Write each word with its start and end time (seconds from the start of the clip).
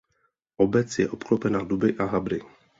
Obec 0.65 0.97
je 0.99 1.07
obklopena 1.17 1.63
duby 1.73 1.95
a 1.99 2.05
habry. 2.15 2.41